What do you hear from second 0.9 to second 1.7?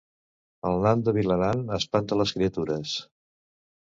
de Vilanant